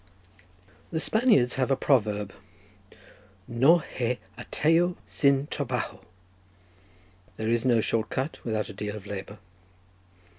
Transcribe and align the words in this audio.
The 0.91 0.99
Spaniards 0.99 1.57
have 1.57 1.69
a 1.69 1.75
proverb: 1.75 2.33
"No 3.47 3.77
hay 3.77 4.17
atajo 4.35 4.95
sin 5.05 5.45
trabajo," 5.45 6.03
there 7.37 7.47
is 7.47 7.65
no 7.65 7.81
short 7.81 8.09
cut 8.09 8.43
without 8.43 8.67
a 8.67 8.73
deal 8.73 8.95
of 8.95 9.05
labour. 9.05 9.37